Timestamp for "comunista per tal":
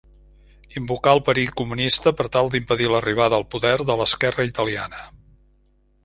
1.61-2.49